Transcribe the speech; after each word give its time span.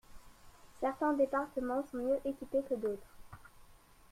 Certains 0.79 1.13
départements 1.13 1.83
sont 1.91 1.97
mieux 1.97 2.19
équipés 2.25 2.63
que 2.67 2.73
d’autres. 2.73 3.15